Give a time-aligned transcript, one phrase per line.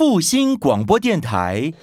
[0.00, 1.74] 复兴广播电台。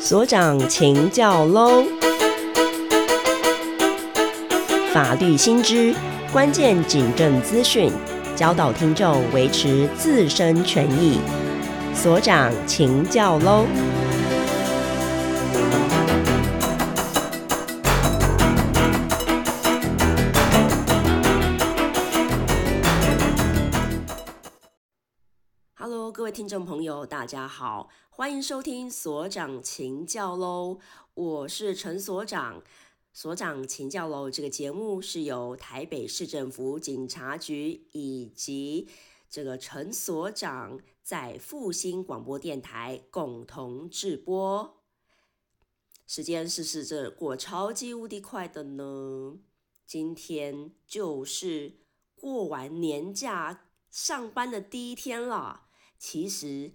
[0.00, 1.84] 所长，请教喽！
[4.92, 5.94] 法律新知，
[6.32, 7.92] 关键警政资讯，
[8.34, 11.20] 教导听众维持自身权益。
[11.94, 13.66] 所长，请教喽
[27.04, 30.78] 大家好，欢迎收听所长请教喽！
[31.14, 32.62] 我是陈所长。
[33.12, 38.88] 所长请教喽，这个节目是由台北市政府警察局以及
[39.28, 44.76] 这个陈所长在复兴广播电台共同制播。
[46.06, 49.38] 时间是是这过超级无敌快的呢，
[49.84, 51.80] 今天就是
[52.14, 55.64] 过完年假上班的第一天了。
[55.98, 56.72] 其实，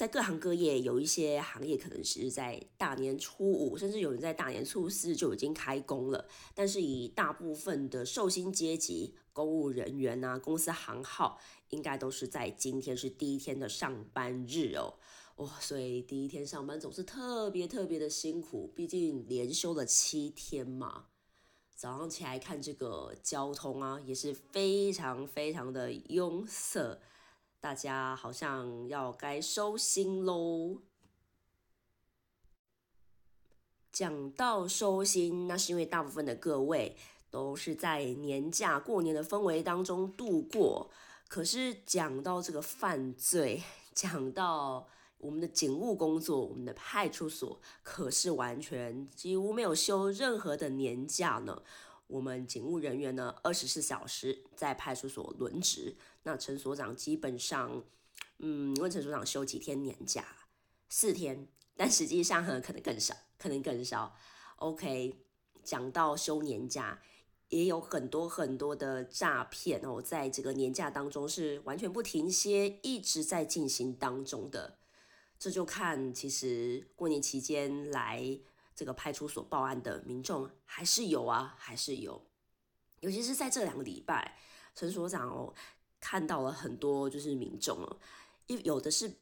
[0.00, 6.26] 在各行各业，有一些行业可能是在大年初五，甚至有人在大年初四就已经开工了。
[6.54, 14.94] 但是，以大部分的寿星阶级、公务人员啊、公司行号，应该都是在今天是第一天的上班日哦。
[15.36, 21.08] 哇，所以第一天上班总是特别特别的辛苦，毕竟连休了七天嘛。
[21.76, 26.98] 早上起来看这个交通啊，也是非常非常的拥塞。
[27.62, 30.78] 大家好像要该收心喽。
[33.92, 36.96] 讲到收心，那是因为大部分的各位
[37.28, 40.90] 都是在年假过年的氛围当中度过。
[41.28, 44.88] 可是讲到这个犯罪， 讲到
[45.18, 51.62] 我们的警务工作，我们的派出所可是完全几乎没有休任何的年假呢。
[52.10, 55.96] 我们警务人员呢，二十四小时在派出所轮值。
[56.24, 57.84] 那陈所长基本上，
[58.38, 60.26] 嗯，问陈所长休几天年假？
[60.88, 64.16] 四天，但实际上，可能更少，可能更少。
[64.56, 65.14] OK，
[65.62, 67.00] 讲到休年假，
[67.48, 74.78] 也有很多很多的诈骗哦，在这个年假当中是完全不停歇，一直在进行当中的。
[75.38, 78.40] 这就看，其实过年期间来。
[78.80, 82.24] 这个派出所报案的民众还是有啊，还是有，
[83.00, 84.38] 尤其是在这两个礼拜，
[84.74, 85.52] 陈所长哦
[86.00, 87.98] 看到了很多就是民众哦，
[88.46, 89.12] 一有的是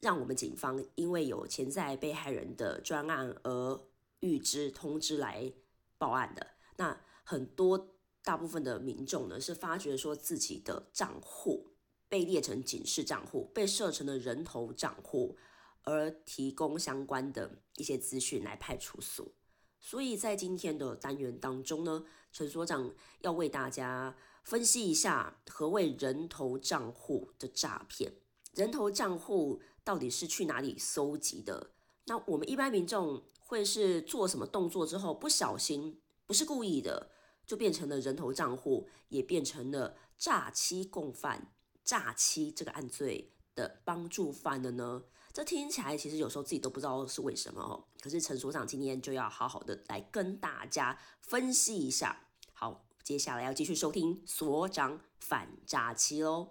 [0.00, 3.80] 让我们警方因为有潜在被害人的专案而
[4.18, 5.52] 预知通知来
[5.96, 6.44] 报案的，
[6.78, 7.94] 那很多
[8.24, 11.68] 大部分的民众呢是发觉说自己的账户
[12.08, 15.38] 被列成警示账户，被设成了人头账户。
[15.84, 19.32] 而提供相关的一些资讯来派出所，
[19.78, 28.14] 所以在今天的单元当中呢，陈所长要为大家分析一下何谓人头账户的诈骗，
[28.54, 31.72] 人头账户到底是去哪里搜集的？
[32.06, 37.10] 那我们一般民众会是做什么动作之后不小心，不是故意的，
[37.46, 41.52] 就变成了人头账户，也变成了诈欺共犯、
[41.84, 45.02] 诈欺这个案罪的帮助犯了呢？
[45.32, 47.84] 这听起来其实有时候自己都不知道是为什么哦。
[48.00, 52.26] 可是陈所长今天就要好好的来跟大家分析一下。
[52.52, 56.50] 好，接下来要继续收听所长反诈欺喽。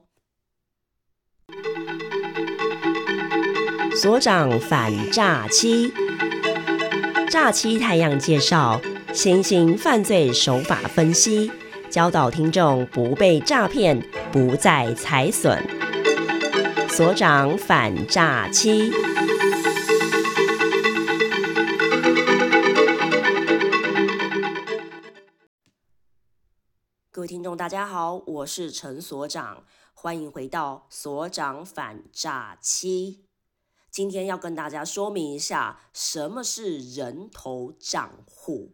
[3.96, 5.94] 所长反诈欺，
[7.30, 8.82] 诈欺太阳介绍
[9.14, 11.52] 新型犯罪手法分析，
[11.90, 15.83] 教导听众不被诈骗，不再财损。
[16.96, 18.92] 所长反诈欺，
[27.10, 29.64] 各位听众，大家好，我是陈所长，
[29.96, 33.26] 欢迎回到所长反诈欺。
[33.90, 38.74] 今天要跟大家说明一下，什么是人头账户。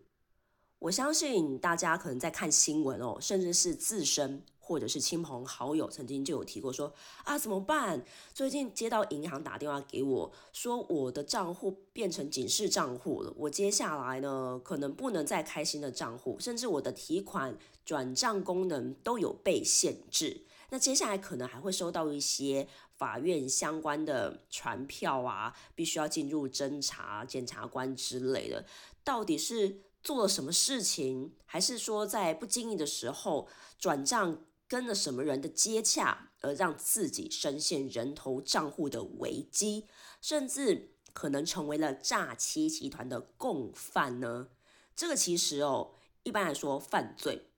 [0.80, 4.44] 我相信大家可能在看新闻哦，甚至是自身。
[4.70, 6.94] 或者是亲朋好友曾经就有提过说
[7.24, 8.06] 啊怎么办？
[8.36, 20.46] 最近接到银行打电话给我说我的账户变成警示账户了，我接下来呢可能不能再开新的账户，甚至我的提款转账功能都有被限制。
[20.70, 28.64] 那接下来可能还会收到一些法院相关的传票啊，必须要进入侦查检察官之类的，
[29.04, 33.48] 到底是做了什么事情，还是说在不经意的时候
[33.80, 34.38] 转账？
[34.70, 39.88] 跟了什么人的接洽，而让自己深陷人头账户的危机，
[40.22, 44.50] 甚至可能成为了诈欺集团的共犯呢？
[44.96, 47.50] 这个其实哦，一般来说，犯罪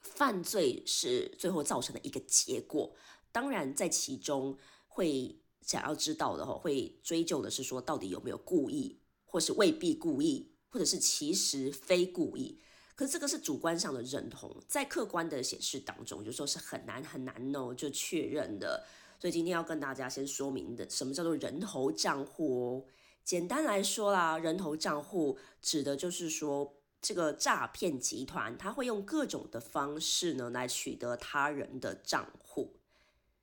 [0.00, 2.96] 犯罪是最后造成的一个结果。
[3.30, 4.56] 当然，在其中
[4.86, 12.58] 会想要知道的话，会追究的是说，到底有没有故意，或是未必故意，或者是其实非故意。
[12.98, 18.84] 可是这个是主观上的认同，在客观的显示当中，就说是很难很难哦，就确认的。
[19.20, 22.84] 所以今天要跟大家先说明的，什么叫做人头账户哦？
[23.22, 32.80] 简单来说啦，人头账户指的就是说，这个诈骗集团他会用各种的方式呢，来取得他人的账户。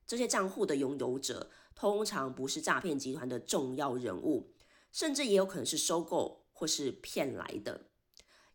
[0.05, 4.51] 这些账户的拥有者通常不是诈骗集团的重要人物，
[4.91, 7.85] 甚至也有可能是收购或是骗来的，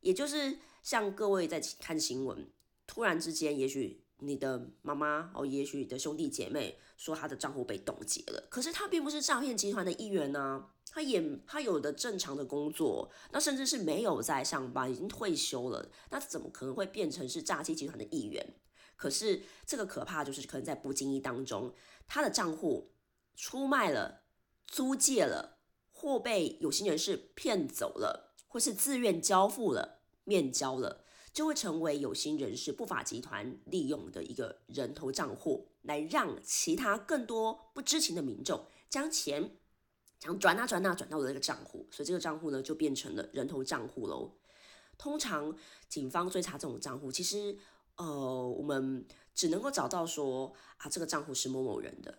[0.03, 0.59] 也就是。
[0.83, 2.51] 像各位在看新闻，
[2.87, 18.55] 突然之间，也许你的妈妈哦，也许你的兄弟姐妹说他的账户被冻结了，可是他并不是诈骗集团的一员呢，他也他有的正常的工作，那甚至是没有在上班，已经退休了，那怎么可能会变成是诈欺集团的一员？
[18.97, 21.75] 可是这个可怕就是可能在不经意当中，
[22.07, 22.93] 他的账户
[23.35, 24.25] 出卖了、
[24.67, 25.61] 租借了，
[25.91, 30.00] 或被有心人士骗走了，或是自愿交付了。
[30.31, 39.59] 面交了，就会成为有心人士不法集团利用的一个人头账户，来让其他更多不知情的民众将钱
[40.21, 44.37] 将转啊转啊转到了这个账户，所以这个账户呢就变成了人头账户喽。
[44.97, 45.57] 通常
[45.89, 47.59] 警方追查这种账户，其实
[47.97, 49.05] 呃我们
[49.35, 52.19] 只能够找到说啊这个账户是某某人的，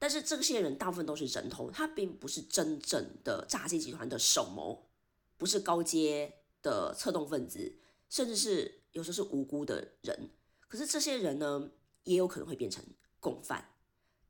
[0.00, 4.88] 但是这些人大部分都是人头，他并不是真正的诈欺集团的首谋，
[5.36, 6.41] 不是高阶。
[6.62, 7.78] 的策动分子，
[8.08, 10.30] 甚至是有时候是无辜的人，
[10.68, 11.70] 可是这些人呢，
[12.04, 12.84] 也有可能会变成
[13.20, 13.70] 共犯。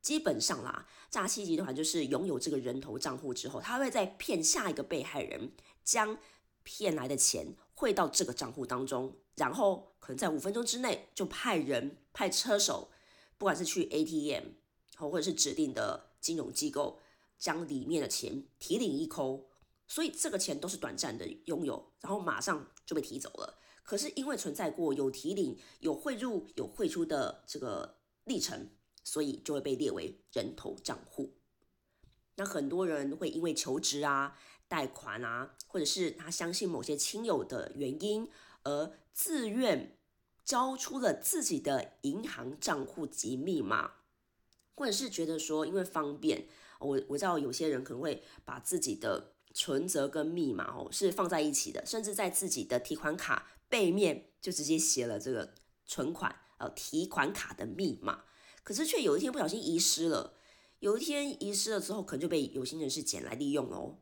[0.01, 5.53] 基本上啦，诈欺集团就是拥有这个人头账户之后，他会在骗下一个被害人，
[5.83, 6.17] 将
[6.63, 12.89] 骗来的钱汇到这个账户当中，然后可能在五分钟之内就派人派车手，
[13.37, 14.49] 不管是去 ATM
[14.97, 16.99] 或者是指定的金融机构，
[17.37, 19.49] 将里面的钱提领一扣。
[19.87, 23.59] 所以这个钱都是短暂的拥有，然后马上就被提走了。
[23.83, 28.69] 可是因为存在过有提领、有汇入、有汇出的这个历程，
[29.03, 31.37] 所以就会被列为人头账户。
[32.35, 34.39] 那很多人会因为求职啊、
[34.69, 38.31] 贷款啊，或者是他相信某些亲友的原因，
[38.63, 39.99] 而自愿
[40.45, 43.95] 交出了自己的银行账户及密码，
[44.75, 46.47] 或者是觉得说因为方便，
[46.79, 49.32] 我我知道有些人可能会把自己的。
[49.53, 55.53] 存折跟密码哦是放在一起的，甚至在自己的提款卡背面就直接写了这个
[55.85, 58.23] 存款呃提款卡的密码，
[58.63, 60.33] 可是却有一天不小心遗失了。
[60.79, 63.99] 有一天遗失了之后，可能就被有心人士捡来利用哦，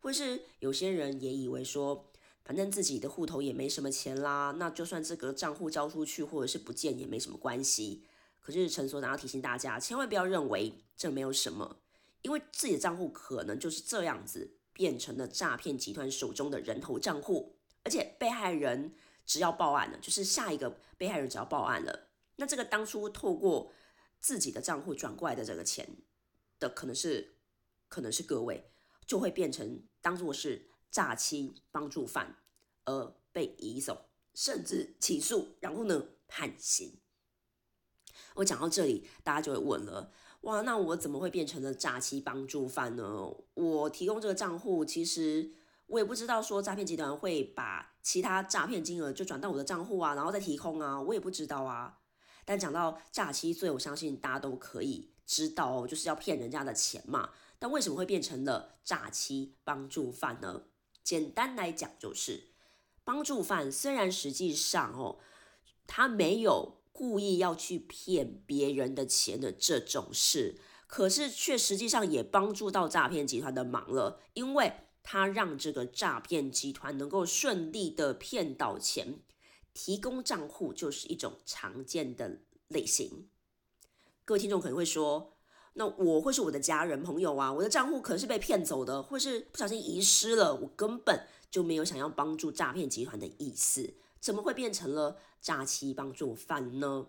[0.00, 2.10] 或是有些人也以为说，
[2.44, 8.04] 反正自己的户头也没什么钱啦，那就算这个账户交出去或者是不见也没什么关系。
[8.40, 11.80] 可是陈所长要提醒大家，千万不要认为这没有什么，
[12.22, 14.56] 因为自己的账户可能就是这样子。
[14.74, 18.94] 变成了诈骗集团手中的人头账户，而且被害人
[19.24, 23.72] 只要报案了，就是下一个被害人只要报案了，那这个当初透过
[24.20, 25.88] 自己的账户转过来的这个钱
[26.58, 27.36] 的，可能是
[27.88, 28.70] 可能是各位
[29.06, 32.36] 就会变成当做是诈欺帮助犯
[32.84, 36.98] 而被移走，甚至起诉，然后呢判刑。
[38.34, 40.12] 我讲到这里，大家就会问了。
[40.44, 43.34] 哇，那我怎么会变成了诈欺帮助犯呢？
[43.54, 45.50] 我提供这个账户，其实
[45.86, 52.00] 我也不知道说诈骗集团会把其他诈骗金额就转到我的账户啊，然后再提空啊，我也不知道啊。
[52.44, 57.30] 但讲到诈欺罪，我相信大家都可以知道哦，就是要骗人家的钱嘛。
[57.58, 60.64] 但为什么会变成了诈欺帮助犯呢？
[61.02, 62.48] 简单来讲，就是
[63.02, 65.18] 帮助犯虽然实际上哦，
[65.86, 66.83] 他没有。
[66.94, 74.72] 故意要去骗别人的钱的这种事，可是却实际上也帮助到诈骗集团的忙了，因为
[75.02, 79.18] 他让这个诈骗集团能够顺利的骗到钱，
[79.74, 83.28] 提供账户就是一种常见的类型。
[84.24, 85.32] 各位听众可能会说，
[85.72, 93.94] 那我会是我的家人朋友啊，我的账户可能是被骗走的，或是不小心遗失了，我根本就没有想要帮助诈骗集团的意思。
[94.24, 97.08] 怎么会变成了诈欺帮助犯呢？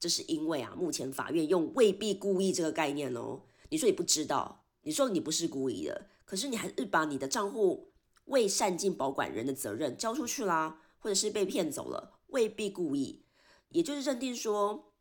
[0.00, 3.42] 这是因为啊，目前法院用未必故意这个概念哦。
[3.68, 7.92] 你说你不知道，你说你不是故意的，可是你还是把你的账户
[8.24, 13.26] 未善尽保管人的责任交出去啦，或者是被骗走了，未必故意，
[13.68, 14.94] 也就是认定说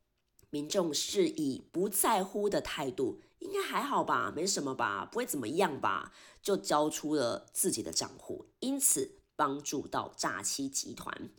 [0.50, 6.12] 民众是以不在乎的态度，应该还好吧，没什么吧，不会怎么样吧，
[6.42, 9.20] 就交出了自己的账户，因此。
[9.35, 11.29] 帮助到诈欺集团，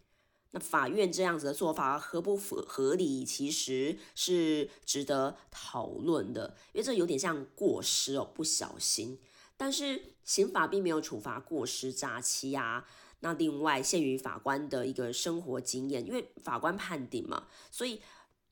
[0.51, 9.21] 那法院这样子的做法合不合合理，其实是值得讨论的，因为这有点像过失哦，不小心。
[9.57, 12.85] 但是刑法并没有处罚过失诈欺啊。
[13.21, 18.03] 那另外，限于法官的一个生活经验，因为法官判定嘛，所以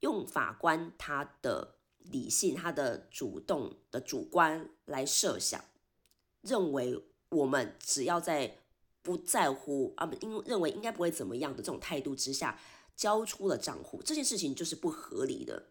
[0.00, 5.64] 用法官他的理性、他的主动的主观来设想，
[6.42, 8.61] 认为我们只要在。
[9.02, 12.58] 不在乎啊，不，因认为应该不会怎么样的这种态度之下，
[12.96, 15.70] 交出了账户，这件事情就是不合理的。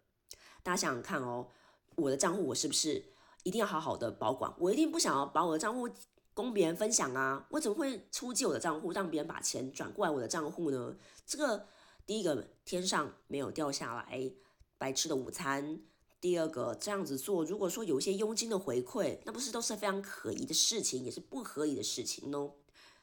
[0.61, 1.47] 大家想想看哦，
[1.95, 3.03] 我的账户我是不是
[3.43, 4.53] 一定要好好的保管？
[4.59, 5.89] 我一定不想要把我的账户
[6.33, 7.47] 供别人分享啊！
[7.51, 10.95] 我怎么会出借我的账户，让别人把钱转过来我的账户呢？
[11.25, 11.67] 这个
[12.05, 14.31] 第一个天上没有掉下来
[14.77, 15.81] 白吃的午餐。
[16.19, 22.53] 第二个这样子做，如果说有一些佣金的回馈，那不是都是非常可疑的事情，也是不合理的事情哦。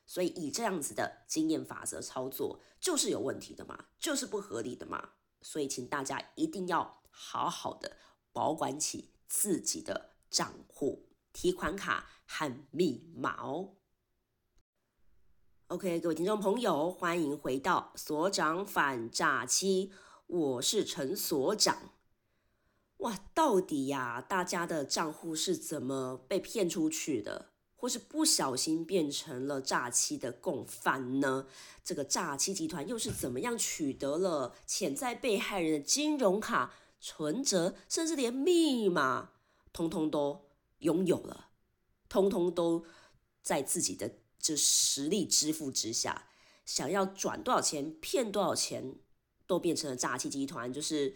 [0.09, 5.11] 所以以这样子的经验法则操作，就是有问题的嘛，就是不合理的嘛。
[5.43, 7.99] 所以请大家一定要好好的
[8.33, 13.75] 保管起自己的账户、提款卡和密码哦。
[15.67, 19.93] OK，各位听众朋友，欢迎回到所长反诈欺，
[20.27, 21.93] 我是陈所长。
[22.97, 27.51] 哇，到底呀，大家的账户是怎么被骗出去的？
[27.81, 31.47] 或是不小心变成了诈欺的共犯呢？
[31.85, 39.31] 这个诈欺集团又是怎么样取得了潜在被害人的金融卡、存折，甚至连密码，
[39.73, 40.49] 通通都
[40.81, 41.51] 拥有了，
[42.09, 42.85] 通通都
[43.43, 46.27] 在自己的这实力支付之下，
[46.67, 48.97] 想要转多少钱、骗多少钱，
[49.47, 51.15] 都变成了诈欺集团就是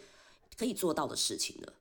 [0.56, 1.72] 可以做到的事情了。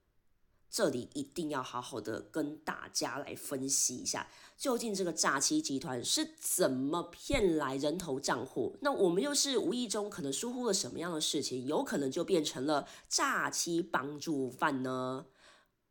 [0.71, 8.77] 这里一定要好好的跟大家来分析一下，究竟这个诈欺集团是怎么骗来人头账户？
[8.79, 15.25] 那我们又是无意中可能疏忽了什么样的事情，有可能就变成了诈欺帮助犯呢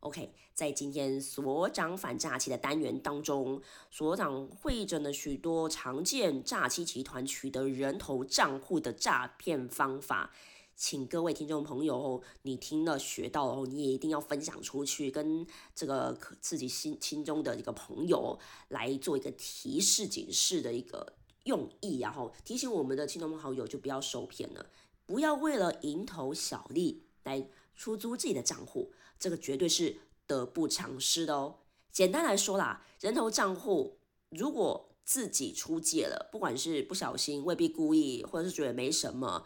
[0.00, 3.60] ？OK，在今天所长反诈欺的单元当中，
[3.90, 10.32] 所长会诊了许多常见诈欺集团取得人头账户的诈骗方法。
[10.80, 21.12] 请各位听众朋友，你听了学到哦，你也一定要分享出去，跟这个自己心心中的一个朋友来做一个提示警示的一个
[21.44, 24.70] 用意，然后提醒我们的亲朋好友就不要受骗了，
[25.04, 27.46] 不要为了蝇头小利来
[27.76, 31.56] 出租自己的账户，这个绝对是得不偿失的哦。
[31.92, 33.98] 简单来说啦，人头账户
[34.30, 39.44] 如果自己出借了，不管是不小心、未必故意，或者是觉得没什么。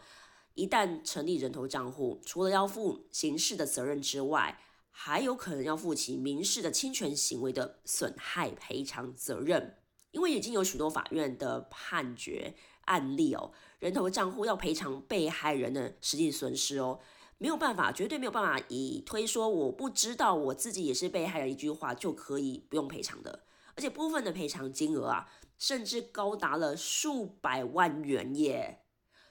[0.55, 4.59] 一旦成立人头账户，除了要负刑事的责任之外，
[4.89, 9.77] 还有可能要负起民事的侵权行为的损害赔偿责任。
[10.11, 17.01] 因为已经有许多法院的判决案例哦，人头账户要赔偿被害人的实际损失哦，
[17.37, 23.43] 没有办法，绝对没有办法以推说我不知道我自己也是被害人一句话就可以不用赔偿的，
[23.75, 28.84] 而且部分的赔偿金额啊，甚至高达了数百万元耶。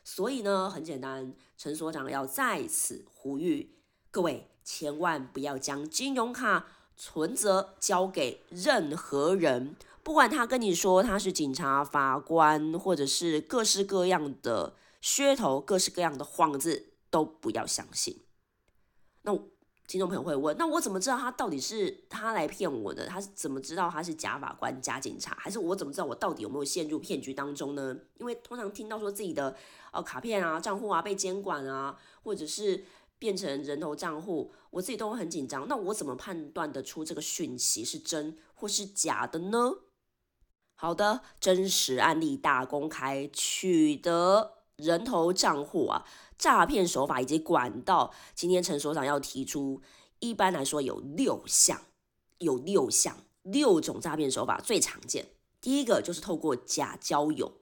[0.04, 3.74] 所以呢，很简单，陈所长要在此呼吁
[4.10, 18.20] 各位，千万不要将金融卡存折交给任何人，不管他跟你说他是警察、法官，或者是各式各样的噱头、各式各样的幌子，都不要相信。
[19.22, 19.53] 那。
[19.86, 23.06] 听众朋友会问：那我怎么知道他到底是他来骗我的？
[23.06, 25.36] 他是怎么知道他是假法官、假警察？
[25.38, 27.96] 还是我怎么知道我到底有没有陷入骗局当中呢？
[28.18, 29.54] 因为通常听到说自己的
[29.92, 32.84] 哦卡片啊、账户啊被监管啊，或者是
[33.18, 35.68] 变成人头账户，我自己都会很紧张。
[35.68, 39.70] 那我怎么判断得出这个讯息是真或是假的呢？
[40.76, 46.04] 好的，真实案例大公开，取得人头账户啊。
[46.36, 49.80] 诈骗手法以及管道，今天陈所长要提出，
[50.18, 51.80] 一般来说有六项，
[52.38, 55.28] 有六项，六种诈骗手法最常见。
[55.60, 57.60] 第一个就是透过假交友，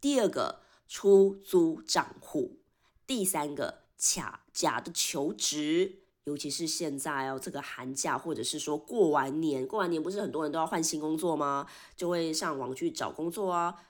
[0.00, 2.60] 第二个出租账户，
[3.06, 11.66] 第三个假假的求职，尤其是现在哦，这个寒假或者是说过完年，过完年不是很多人都要换新工作吗？
[11.96, 13.82] 就会上网去找工作啊。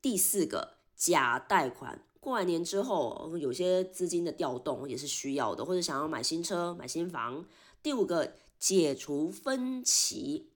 [0.00, 2.04] 第四个假贷款。
[2.20, 7.46] 过完年之后，有些资金的调动也是需要的，或者想要买新车、买新房。
[7.82, 10.50] 第五个，解除分歧；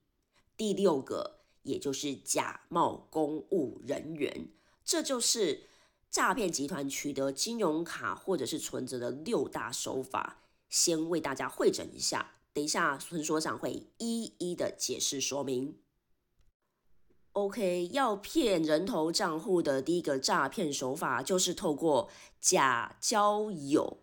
[0.58, 4.48] 第六个，也就是假冒公务人员。
[4.84, 5.62] 这就是
[6.10, 10.42] 诈骗集团取得金融卡或者是存折的六大手法。
[10.68, 15.78] 先为大家会诊一下，等一下孙所长会一一的解释说明。
[17.34, 22.08] OK，要骗人头账户的第一个诈骗手法就是透过
[22.40, 23.98] 假交友。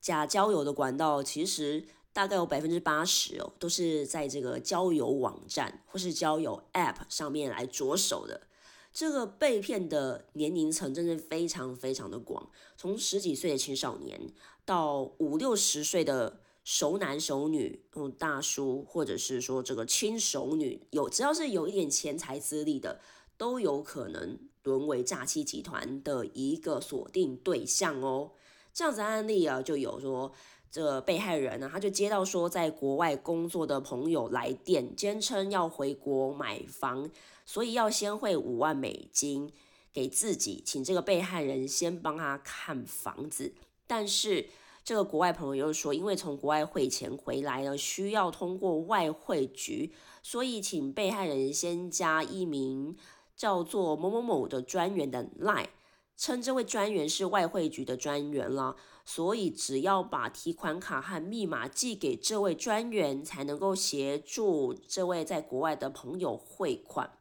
[0.00, 8.48] 假交友的管道其实大概有百分之八十哦，都是在这个交友网站或是交友 App 上面来着手的。
[8.92, 14.20] 这个被骗的年龄层真的非常非常的广，从十几岁的青少年
[14.64, 16.40] 到五六十岁的。
[16.66, 23.00] 熟男熟女，嗯，大叔，或者是说这个亲熟女，有只要是有一点钱财资历的，
[23.38, 28.32] 都有可能沦为诈欺集团的一个锁定对象哦。
[28.74, 30.32] 这样子案例啊，就有说
[30.68, 37.08] 这被害人呢，他就接到说在国外工作的朋友来电，坚称要回国买房，
[37.44, 39.52] 所以要先汇五万美金
[39.92, 43.54] 给自己，请这个被害人先帮他看房子，
[43.86, 44.48] 但是。
[44.86, 52.96] 这个国外朋友又说，因为从国外汇钱回来呢，需要通过外汇局，所以请被害人先加一名
[53.34, 55.70] 叫做某某某的专员的 line，
[56.16, 67.18] 称这位专员是外汇局的专员了，所以只要把提款卡和密码寄给这位专员，才能够协助这位在国外的朋友汇款，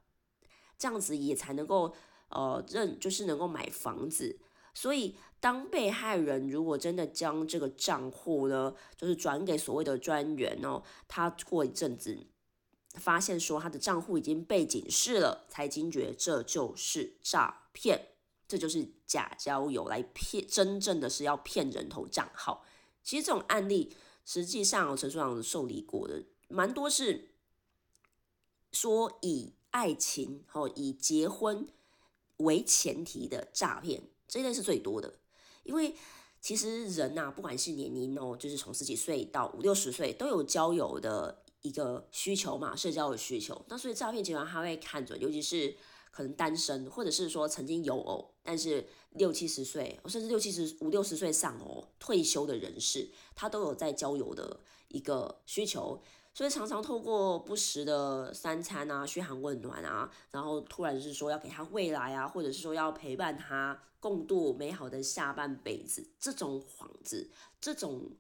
[0.78, 1.96] 这样子也才能够
[2.30, 4.40] 呃认，就是能够买房子。
[4.78, 5.16] 所以，
[5.46, 12.26] 当被害人如果真的将这个账户呢，就是转给所谓的专员哦，他过一阵子
[12.96, 18.08] 发现说他的账户已经被警示了，才惊觉这就是诈骗，
[18.48, 22.66] 这就是假交友来骗，真正的是要骗人头账号。
[23.04, 27.30] 其实这种案例，实际上陈书长受理过的蛮多，是
[28.72, 31.68] 说以爱情哦，以结婚
[32.38, 34.02] 为前提的诈骗。
[34.28, 35.20] 这一类是最多的，
[35.66, 35.94] 因为
[36.40, 43.66] 其实人呐，不管是年龄哦，就是从十几岁到五六十岁，都有交友的一个需求嘛，社交的需求。
[43.68, 45.76] 那所以诈骗集团他会看准，尤其是
[46.12, 56.02] 可能单身，或者是说曾经有偶，但是六七十岁，甚至六七十五六十岁上哦退休的人士，他都有在交友的一个需求。
[56.36, 67.32] 所以常常透过不时的三餐啊，嘘寒问暖啊，然后突然是说要给他未来啊，或者是说要陪伴他共度美好的下半辈子，这种幌子，
[67.62, 68.12] 这种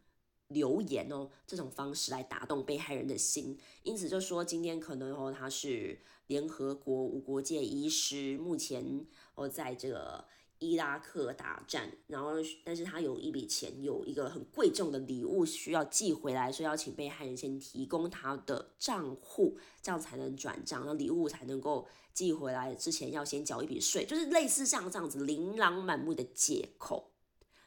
[0.48, 3.60] 留言哦，这种方式来打动被害人的心。
[3.84, 10.24] 因此就说今天可能哦，他是联合国无国界医师，目前哦在这个。
[10.60, 12.32] 伊拉克打战，然后
[12.63, 22.74] 但是他有一笔钱，有一个很贵重的礼物需要寄回来，所以要请被害人先提供他的账户，这样才能转账，那礼物才能够寄回来。
[22.74, 27.12] 之前要先缴一笔税，就是类似像这样子琳琅满目的借口。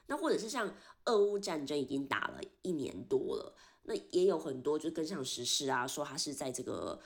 [0.07, 0.75] 那或者是像
[1.05, 6.99] 俄乌战争已经打了一年多了，那也有很多就跟上时事啊，说他是在这个。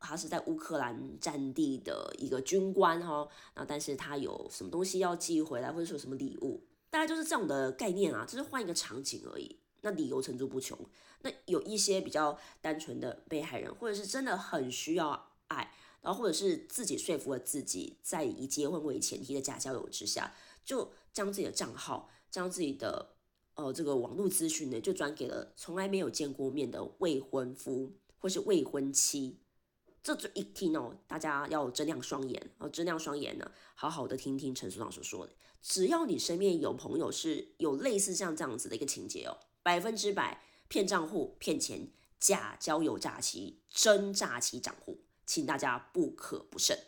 [0.00, 9.58] 他是在乌克兰战地的一个军官哈，然后但是他有什么东西要寄回来，或者说什么礼物，大概就是这种的概念啊，就是换一个场景而已。
[9.82, 10.78] 那理由层出不穷。
[11.22, 20.34] 那有一些比较单纯的被害人，或者是真的很需要爱，然后或者是自己说服了自己，在以结婚为前提的假交友之下，
[20.64, 23.10] 就将自己的账号，将自己的
[23.54, 29.38] 呃这个网络资讯呢，就转给了从来没有见过面的未婚夫或是未婚妻。
[30.02, 35.32] 这就一听哦，大家要睁亮双眼哦，睁亮双眼呢，好好的听听陈所长所说的。
[35.60, 46.78] 只要你身边有朋友是有类似像这样子的一个情节哦，百分之百骗账户、骗钱、假交友诈欺、真诈欺账户，请大家不可不慎。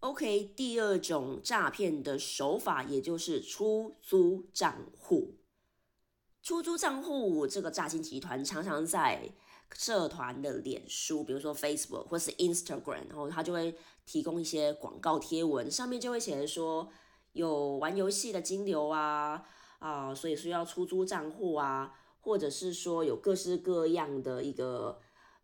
[0.00, 5.36] OK，第二种诈骗的手法，也就是出租账户。
[6.42, 9.32] 出租账户这个诈骗集团常常在。
[9.74, 16.88] 社团的脸书，比如说 Facebook 或是 Instagram，然后他就会提供一些广告贴文，上面就会写着说
[17.32, 19.46] 有玩游戏的金流啊
[19.78, 25.00] 啊，所以需要出租账户啊，或者是说有各式各样的一个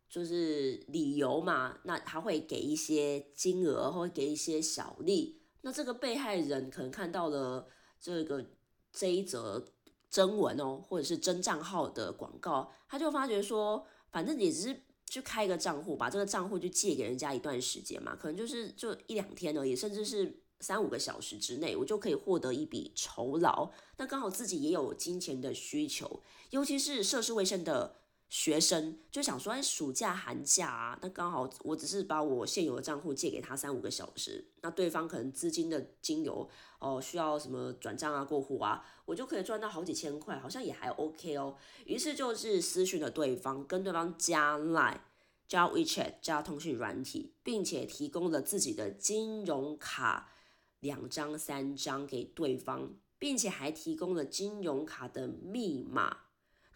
[0.09, 7.69] 就是理由嘛，那他会给一些金额或给一些小利，那这个被害人可能看到了
[8.01, 8.45] 这个
[8.93, 9.65] 这一则
[10.11, 13.87] 真文哦，或者是真账号的广告，他就发觉说。
[14.16, 23.70] 反正也只是去开一个账户，把这个账户就借给人家一段时间嘛，可能就是就一两天而已，甚至是三五个小时之内，我就可以获得一笔酬劳。
[23.98, 27.96] 那刚好自己也有金钱的需求，尤其是涉世未深的。
[28.29, 36.49] 学生就想说，哎，暑假寒假啊，那刚好我只是把我现有的账户借给他三五个小时，那对方可能资金的金流
[36.81, 41.57] 哦需要什么转账啊、过户啊，我就可以赚到好几千块，好像也还 OK 哦。
[41.85, 44.99] 于是就是私讯了对方，跟对方加 Line，
[45.47, 50.33] 加 WeChat 加通讯软体，并且提供了自己的金融卡
[50.81, 56.26] 两张、三张给对方，并且还提供了金融卡的密码。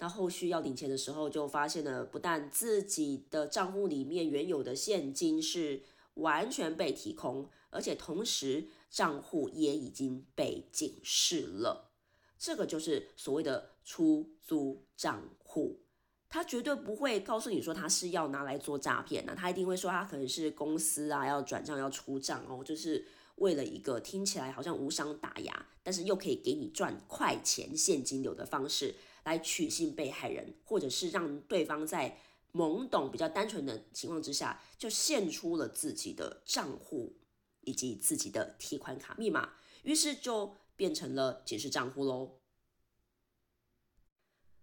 [0.01, 5.83] 那后续要领钱的时候，就发现了不但自己的账户里面原有的现金是
[6.15, 11.93] 完全被提空，而且同时账户也已经被警示了。
[12.39, 15.83] 这个就是所谓的出租账户。
[16.31, 32.19] 他绝对不会告诉你说他是要拿来做诈骗的，他一定会说他可能是公司啊要转账要出账哦，就是为了一个听起来好像无伤大雅，但是又可以给你赚快钱现金流的方式来取信被害人，或者是让对方在
[32.53, 37.17] 懵懂比较单纯的情况之下就献出了自己的账户
[37.63, 39.51] 以及自己的提款卡密码，
[39.83, 42.39] 于是就变成了警示账户喽。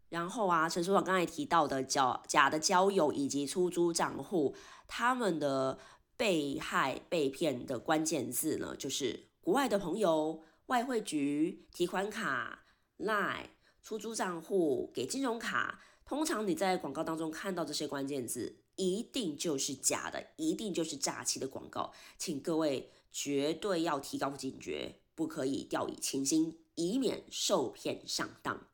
[0.09, 4.55] 然后啊，陈所长刚才提到的假假的交友以及出租账户，
[4.87, 5.79] 他们的
[6.15, 12.65] 被害被骗的关键字呢，就是国外的朋友、外汇局、提款卡、
[12.97, 13.47] Line、
[13.87, 15.79] 出租账户、给金融卡。
[16.05, 21.93] 通常你在广告当中看到这些关键字，一定就是假的，一定就是诈欺的广告。
[22.17, 28.67] 请各位绝对要提高警觉，不可以掉以轻心，以免受骗上当。